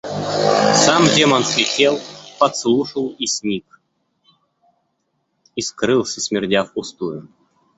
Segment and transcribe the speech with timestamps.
[0.73, 1.99] Сам Демон слетел,
[2.39, 3.79] подслушал, и сник,
[5.55, 7.29] и скрылся, смердя впустую.